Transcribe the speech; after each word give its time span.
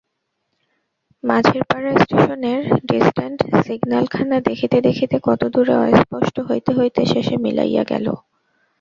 মাঝেরপাড়া 1.23 1.91
স্টেশনের 2.03 2.59
ডিসট্যান্ট 2.89 3.39
সিগন্যালখানা 3.63 4.37
দেখিতে 4.49 4.77
দেখিতে 4.87 5.15
কতদূরে 5.23 5.73
অস্পষ্ট 5.85 6.35
হইতে 6.49 6.71
হইতে 6.77 7.01
শেষে 7.11 7.35
মিলাইয়া 7.37 7.83
গেল। 7.91 8.05